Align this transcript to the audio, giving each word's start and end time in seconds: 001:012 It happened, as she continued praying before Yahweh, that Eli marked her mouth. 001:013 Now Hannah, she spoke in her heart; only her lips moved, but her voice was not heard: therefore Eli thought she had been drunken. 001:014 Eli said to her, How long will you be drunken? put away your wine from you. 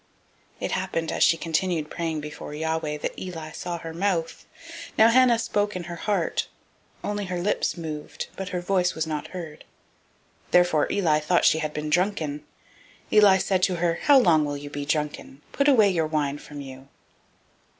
001:012 0.57 0.65
It 0.65 0.71
happened, 0.71 1.11
as 1.11 1.23
she 1.23 1.37
continued 1.37 1.91
praying 1.91 2.21
before 2.21 2.55
Yahweh, 2.55 2.97
that 2.97 3.19
Eli 3.19 3.51
marked 3.63 3.83
her 3.83 3.93
mouth. 3.93 4.47
001:013 4.97 4.97
Now 4.97 5.09
Hannah, 5.09 5.37
she 5.37 5.43
spoke 5.43 5.75
in 5.75 5.83
her 5.83 5.95
heart; 5.95 6.47
only 7.03 7.25
her 7.25 7.39
lips 7.39 7.77
moved, 7.77 8.25
but 8.35 8.49
her 8.49 8.61
voice 8.61 8.95
was 8.95 9.05
not 9.05 9.27
heard: 9.27 9.63
therefore 10.49 10.91
Eli 10.91 11.19
thought 11.19 11.45
she 11.45 11.59
had 11.59 11.71
been 11.71 11.91
drunken. 11.91 12.39
001:014 13.11 13.13
Eli 13.19 13.37
said 13.37 13.61
to 13.61 13.75
her, 13.75 13.99
How 14.01 14.17
long 14.17 14.43
will 14.43 14.57
you 14.57 14.71
be 14.71 14.87
drunken? 14.87 15.43
put 15.51 15.67
away 15.67 15.91
your 15.91 16.07
wine 16.07 16.39
from 16.39 16.61
you. 16.61 16.87